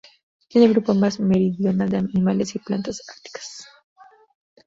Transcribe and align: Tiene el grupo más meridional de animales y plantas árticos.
Tiene 0.47 0.65
el 0.65 0.73
grupo 0.73 0.95
más 0.95 1.19
meridional 1.19 1.87
de 1.87 1.97
animales 1.97 2.55
y 2.55 2.57
plantas 2.57 3.03
árticos. 3.07 3.67